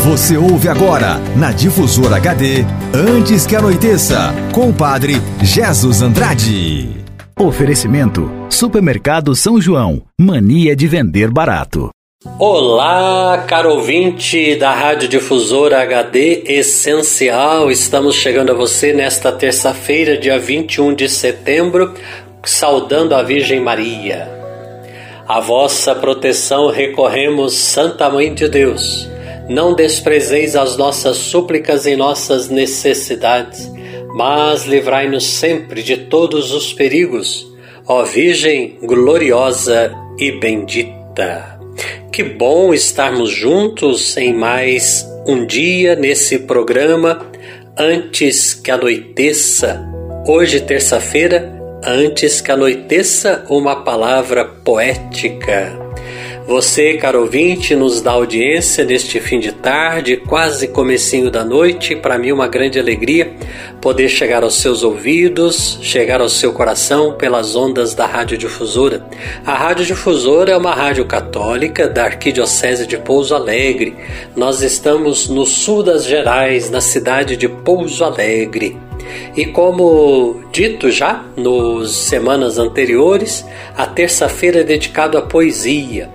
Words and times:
Você 0.00 0.36
ouve 0.36 0.68
agora, 0.68 1.20
na 1.36 1.52
Difusora 1.52 2.16
HD, 2.16 2.64
Antes 2.92 3.46
que 3.46 3.54
Anoiteça, 3.54 4.34
com 4.52 4.70
o 4.70 4.72
padre 4.72 5.14
Jesus 5.40 6.02
Andrade. 6.02 6.88
Oferecimento: 7.38 8.28
Supermercado 8.50 9.36
São 9.36 9.60
João. 9.60 10.02
Mania 10.18 10.74
de 10.74 10.88
vender 10.88 11.30
barato. 11.30 11.90
Olá, 12.38 13.44
caro 13.46 13.74
ouvinte 13.74 14.56
da 14.56 14.72
Rádio 14.72 15.08
Difusora 15.08 15.82
HD 15.82 16.42
Essencial. 16.46 17.70
Estamos 17.70 18.16
chegando 18.16 18.50
a 18.50 18.54
você 18.56 18.92
nesta 18.92 19.30
terça-feira, 19.30 20.16
dia 20.16 20.38
21 20.38 20.94
de 20.94 21.08
setembro, 21.08 21.94
saudando 22.44 23.14
a 23.14 23.22
Virgem 23.22 23.60
Maria. 23.60 24.28
A 25.28 25.38
vossa 25.38 25.94
proteção 25.94 26.70
recorremos, 26.70 27.54
Santa 27.54 28.10
Mãe 28.10 28.34
de 28.34 28.48
Deus 28.48 29.11
não 29.48 29.74
desprezeis 29.74 30.56
as 30.56 30.76
nossas 30.76 31.16
súplicas 31.16 31.86
e 31.86 31.96
nossas 31.96 32.48
necessidades, 32.48 33.70
mas 34.14 34.64
livrai-nos 34.64 35.24
sempre 35.24 35.82
de 35.82 35.96
todos 35.96 36.52
os 36.52 36.72
perigos, 36.72 37.46
ó 37.86 38.04
Virgem 38.04 38.78
gloriosa 38.82 39.92
e 40.18 40.32
bendita. 40.32 41.58
Que 42.12 42.22
bom 42.22 42.74
estarmos 42.74 43.30
juntos 43.30 44.16
em 44.16 44.34
mais 44.34 45.06
um 45.26 45.46
dia 45.46 45.96
nesse 45.96 46.40
programa 46.40 47.26
antes 47.78 48.54
que 48.54 48.70
anoiteça. 48.70 49.82
Hoje, 50.26 50.60
terça-feira, 50.60 51.50
antes 51.84 52.40
que 52.40 52.52
anoiteça, 52.52 53.44
uma 53.48 53.82
palavra 53.82 54.44
poética. 54.44 55.72
Você, 56.46 56.94
caro 56.94 57.20
ouvinte, 57.20 57.74
nos 57.76 58.00
dá 58.00 58.12
audiência 58.12 58.84
neste 58.84 59.20
fim 59.20 59.38
de 59.38 59.52
tarde, 59.52 60.16
quase 60.16 60.66
comecinho 60.68 61.30
da 61.30 61.44
noite. 61.44 61.94
Para 61.94 62.18
mim, 62.18 62.32
uma 62.32 62.48
grande 62.48 62.80
alegria 62.80 63.32
poder 63.80 64.08
chegar 64.08 64.42
aos 64.42 64.56
seus 64.56 64.82
ouvidos, 64.82 65.78
chegar 65.80 66.20
ao 66.20 66.28
seu 66.28 66.52
coração 66.52 67.14
pelas 67.14 67.54
ondas 67.54 67.94
da 67.94 68.06
Rádio 68.06 68.36
Difusora. 68.36 69.06
A 69.46 69.54
Rádio 69.54 69.86
Difusora 69.86 70.52
é 70.52 70.56
uma 70.56 70.74
rádio 70.74 71.04
católica 71.04 71.88
da 71.88 72.04
Arquidiocese 72.04 72.86
de 72.88 72.98
Pouso 72.98 73.34
Alegre. 73.34 73.96
Nós 74.34 74.62
estamos 74.62 75.28
no 75.28 75.46
sul 75.46 75.82
das 75.82 76.04
Gerais, 76.04 76.70
na 76.70 76.80
cidade 76.80 77.36
de 77.36 77.48
Pouso 77.48 78.04
Alegre. 78.04 78.76
E 79.36 79.46
como 79.46 80.42
dito 80.52 80.90
já 80.90 81.24
nos 81.36 81.92
semanas 81.92 82.58
anteriores, 82.58 83.44
a 83.76 83.86
terça-feira 83.86 84.60
é 84.60 84.64
dedicado 84.64 85.16
à 85.16 85.22
poesia. 85.22 86.10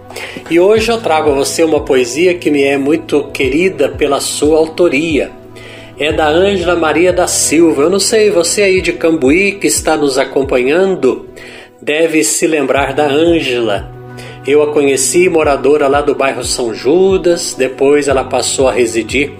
E 0.50 0.60
hoje 0.60 0.92
eu 0.92 1.02
trago 1.02 1.32
a 1.32 1.36
você 1.36 1.64
uma 1.64 1.82
poesia 1.82 2.34
que 2.36 2.50
me 2.50 2.64
é 2.64 2.78
muito 2.78 3.24
querida 3.34 3.90
pela 3.90 4.20
sua 4.20 4.58
autoria. 4.58 5.32
É 6.00 6.12
da 6.12 6.28
Ângela 6.28 6.76
Maria 6.76 7.12
da 7.12 7.28
Silva. 7.28 7.84
Eu 7.84 7.90
não 7.90 8.00
sei, 8.00 8.30
você 8.30 8.62
aí 8.62 8.82
de 8.82 8.94
Cambuí 8.94 9.54
que 9.54 9.68
está 9.68 9.98
nos 9.98 10.18
acompanhando 10.18 11.28
deve 11.82 12.24
se 12.24 12.48
lembrar 12.48 12.94
da 12.94 13.06
Ângela. 13.08 13.92
Eu 14.46 14.64
a 14.64 14.72
conheci 14.72 15.28
moradora 15.28 15.88
lá 15.88 16.02
do 16.02 16.16
bairro 16.16 16.44
São 16.44 16.74
Judas, 16.74 17.54
depois 17.58 18.08
ela 18.08 18.24
passou 18.24 18.68
a 18.70 18.72
residir 18.72 19.34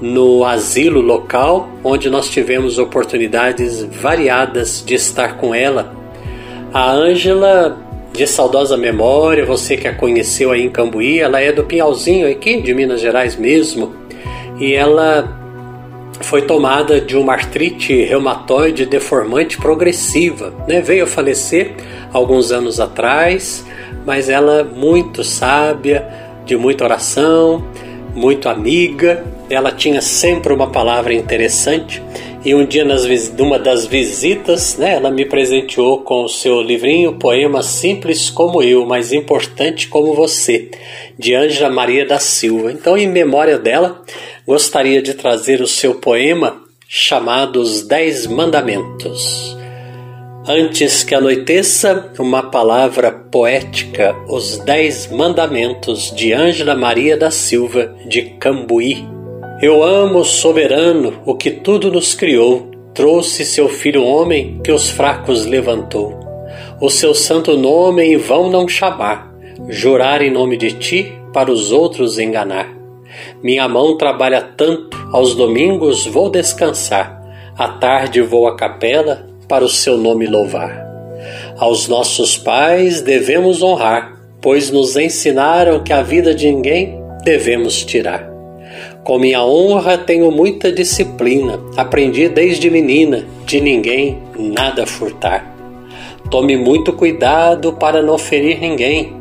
no 0.00 0.44
asilo 0.44 1.00
local, 1.00 1.68
onde 1.82 2.08
nós 2.08 2.28
tivemos 2.28 2.78
oportunidades 2.78 3.82
variadas 3.82 4.82
de 4.84 4.94
estar 4.94 5.36
com 5.36 5.54
ela. 5.54 5.92
A 6.72 6.90
Ângela, 6.90 7.76
de 8.12 8.26
saudosa 8.26 8.76
memória, 8.76 9.44
você 9.44 9.76
que 9.76 9.88
a 9.88 9.94
conheceu 9.94 10.52
aí 10.52 10.62
em 10.62 10.70
Cambuí, 10.70 11.18
ela 11.18 11.40
é 11.40 11.50
do 11.50 11.64
Pinhalzinho 11.64 12.30
aqui, 12.30 12.60
de 12.60 12.74
Minas 12.74 13.00
Gerais 13.00 13.36
mesmo, 13.36 13.94
e 14.60 14.74
ela 14.74 15.40
foi 16.20 16.42
tomada 16.42 17.00
de 17.00 17.16
uma 17.16 17.32
artrite 17.32 18.04
reumatoide 18.04 18.86
deformante 18.86 19.56
progressiva, 19.56 20.52
né? 20.68 20.80
Veio 20.80 21.04
a 21.04 21.06
falecer 21.06 21.72
alguns 22.12 22.52
anos 22.52 22.78
atrás, 22.78 23.64
mas 24.04 24.28
ela 24.28 24.62
muito 24.62 25.24
sábia, 25.24 26.06
de 26.44 26.56
muita 26.56 26.84
oração, 26.84 27.64
muito 28.14 28.48
amiga, 28.48 29.24
ela 29.48 29.70
tinha 29.70 30.00
sempre 30.00 30.52
uma 30.52 30.68
palavra 30.68 31.14
interessante 31.14 32.02
e 32.44 32.54
um 32.54 32.66
dia 32.66 32.84
nas 32.84 33.04
numa 33.30 33.58
das 33.58 33.86
visitas, 33.86 34.76
né, 34.76 34.94
ela 34.94 35.10
me 35.10 35.24
presenteou 35.24 36.02
com 36.02 36.24
o 36.24 36.28
seu 36.28 36.60
livrinho 36.60 37.18
Poema 37.18 37.62
Simples 37.62 38.30
como 38.30 38.62
eu, 38.62 38.84
mas 38.84 39.12
importante 39.12 39.86
como 39.86 40.14
você, 40.14 40.70
de 41.16 41.34
Ângela 41.34 41.70
Maria 41.70 42.04
da 42.04 42.18
Silva. 42.18 42.72
Então, 42.72 42.96
em 42.96 43.06
memória 43.06 43.58
dela, 43.58 44.02
gostaria 44.46 45.00
de 45.00 45.14
trazer 45.14 45.60
o 45.60 45.68
seu 45.68 45.94
poema 45.94 46.60
chamado 46.88 47.60
Os 47.60 47.86
Dez 47.86 48.26
Mandamentos. 48.26 49.56
Antes 50.46 51.04
que 51.04 51.14
anoiteça, 51.14 52.12
uma 52.18 52.42
palavra 52.42 53.12
poética, 53.12 54.16
Os 54.28 54.58
Dez 54.58 55.06
Mandamentos 55.06 56.12
de 56.14 56.32
Ângela 56.32 56.74
Maria 56.74 57.16
da 57.16 57.30
Silva, 57.30 57.94
de 58.04 58.22
Cambuí. 58.40 59.06
Eu 59.62 59.80
amo, 59.84 60.24
soberano, 60.24 61.22
o 61.24 61.36
que 61.36 61.48
tudo 61.48 61.88
nos 61.88 62.16
criou, 62.16 62.68
trouxe 62.92 63.44
seu 63.44 63.68
filho 63.68 64.02
homem 64.02 64.60
que 64.64 64.72
os 64.72 64.90
fracos 64.90 65.46
levantou. 65.46 66.18
O 66.80 66.90
seu 66.90 67.14
santo 67.14 67.56
nome 67.56 68.02
em 68.02 68.16
vão 68.16 68.50
não 68.50 68.66
chamar, 68.66 69.32
jurar 69.68 70.20
em 70.20 70.32
nome 70.32 70.56
de 70.56 70.72
ti 70.72 71.12
para 71.32 71.48
os 71.48 71.70
outros 71.70 72.18
enganar. 72.18 72.76
Minha 73.40 73.68
mão 73.68 73.96
trabalha 73.96 74.42
tanto, 74.42 74.98
aos 75.12 75.36
domingos 75.36 76.06
vou 76.06 76.28
descansar, 76.28 77.22
à 77.56 77.68
tarde 77.68 78.20
vou 78.20 78.48
à 78.48 78.56
capela 78.56 79.28
para 79.46 79.64
o 79.64 79.68
seu 79.68 79.96
nome 79.96 80.26
louvar. 80.26 80.84
Aos 81.56 81.86
nossos 81.86 82.36
pais 82.36 83.00
devemos 83.00 83.62
honrar, 83.62 84.12
pois 84.40 84.72
nos 84.72 84.96
ensinaram 84.96 85.84
que 85.84 85.92
a 85.92 86.02
vida 86.02 86.34
de 86.34 86.50
ninguém 86.50 87.00
devemos 87.22 87.84
tirar. 87.84 88.31
Com 89.04 89.18
minha 89.18 89.44
honra 89.44 89.98
tenho 89.98 90.30
muita 90.30 90.70
disciplina, 90.70 91.58
aprendi 91.76 92.28
desde 92.28 92.70
menina, 92.70 93.26
de 93.44 93.60
ninguém 93.60 94.18
nada 94.38 94.86
furtar. 94.86 95.54
Tome 96.30 96.56
muito 96.56 96.92
cuidado 96.92 97.72
para 97.72 98.00
não 98.00 98.16
ferir 98.16 98.60
ninguém, 98.60 99.14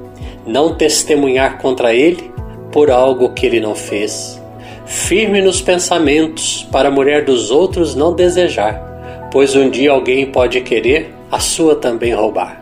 não 0.45 0.75
testemunhar 0.75 1.57
contra 1.57 1.93
ele 1.93 2.31
por 2.71 2.91
algo 2.91 3.33
que 3.33 3.45
ele 3.45 3.59
não 3.59 3.75
fez. 3.75 4.41
Firme 4.85 5.41
nos 5.41 5.61
pensamentos, 5.61 6.67
para 6.71 6.89
a 6.89 6.91
mulher 6.91 7.25
dos 7.25 7.49
outros 7.49 7.95
não 7.95 8.13
desejar 8.13 8.91
pois 9.31 9.55
um 9.55 9.69
dia 9.69 9.91
alguém 9.91 10.25
pode 10.25 10.59
querer 10.61 11.13
a 11.31 11.39
sua 11.39 11.75
também 11.75 12.13
roubar. 12.13 12.61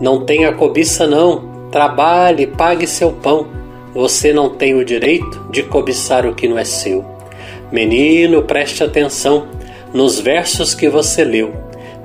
Não 0.00 0.24
tenha 0.24 0.52
cobiça, 0.52 1.06
não. 1.06 1.68
Trabalhe, 1.70 2.46
pague 2.46 2.86
seu 2.86 3.10
pão. 3.10 3.48
Você 3.94 4.32
não 4.32 4.50
tem 4.50 4.74
o 4.74 4.84
direito 4.84 5.46
de 5.50 5.62
cobiçar 5.62 6.26
o 6.26 6.34
que 6.34 6.48
não 6.48 6.58
é 6.58 6.64
seu. 6.64 7.04
Menino, 7.70 8.42
preste 8.42 8.82
atenção 8.82 9.46
nos 9.92 10.18
versos 10.18 10.74
que 10.74 10.88
você 10.88 11.22
leu. 11.24 11.54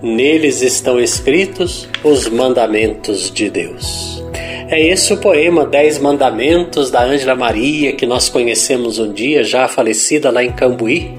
Neles 0.02 0.62
estão 0.62 1.00
escritos 1.00 1.90
os 2.04 2.28
mandamentos 2.30 3.32
de 3.32 3.50
Deus. 3.50 4.24
É 4.70 4.80
esse 4.80 5.12
o 5.12 5.18
poema 5.18 5.66
Dez 5.66 5.98
Mandamentos 5.98 6.92
da 6.92 7.04
Ângela 7.04 7.36
Maria 7.36 7.92
que 7.94 8.06
nós 8.06 8.30
conhecemos 8.30 9.00
um 9.00 9.12
dia, 9.12 9.44
já 9.44 9.68
falecida 9.68 10.30
lá 10.30 10.44
em 10.44 10.52
Cambuí, 10.52 11.12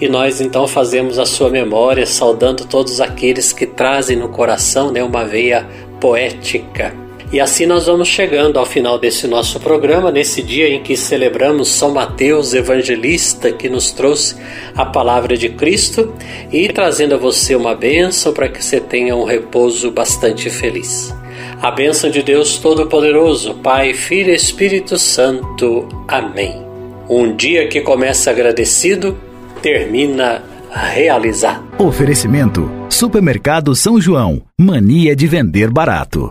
e 0.00 0.08
nós 0.08 0.40
então 0.40 0.66
fazemos 0.66 1.18
a 1.18 1.26
sua 1.26 1.50
memória, 1.50 2.06
saudando 2.06 2.64
todos 2.64 3.00
aqueles 3.00 3.52
que 3.52 3.66
trazem 3.66 4.16
no 4.16 4.30
coração 4.30 4.90
né, 4.90 5.02
uma 5.02 5.24
veia 5.24 5.66
poética. 6.00 7.05
E 7.32 7.40
assim 7.40 7.66
nós 7.66 7.86
vamos 7.86 8.06
chegando 8.06 8.58
ao 8.58 8.64
final 8.64 8.98
desse 8.98 9.26
nosso 9.26 9.58
programa, 9.58 10.12
nesse 10.12 10.42
dia 10.42 10.68
em 10.68 10.82
que 10.82 10.96
celebramos 10.96 11.68
São 11.68 11.90
Mateus, 11.90 12.54
evangelista, 12.54 13.50
que 13.50 13.68
nos 13.68 13.90
trouxe 13.90 14.36
a 14.76 14.84
palavra 14.84 15.36
de 15.36 15.48
Cristo 15.48 16.14
e 16.52 16.68
trazendo 16.68 17.16
a 17.16 17.18
você 17.18 17.56
uma 17.56 17.74
bênção 17.74 18.32
para 18.32 18.48
que 18.48 18.64
você 18.64 18.80
tenha 18.80 19.16
um 19.16 19.24
repouso 19.24 19.90
bastante 19.90 20.48
feliz. 20.48 21.12
A 21.60 21.70
bênção 21.70 22.10
de 22.10 22.22
Deus 22.22 22.58
Todo-Poderoso, 22.58 23.54
Pai, 23.54 23.92
Filho 23.92 24.30
e 24.30 24.34
Espírito 24.34 24.96
Santo. 24.96 25.88
Amém. 26.06 26.62
Um 27.08 27.34
dia 27.34 27.66
que 27.66 27.80
começa 27.80 28.30
agradecido 28.30 29.16
termina 29.60 30.44
realizado. 30.70 31.64
Oferecimento: 31.78 32.70
Supermercado 32.88 33.74
São 33.74 34.00
João. 34.00 34.42
Mania 34.60 35.16
de 35.16 35.26
vender 35.26 35.70
barato. 35.70 36.30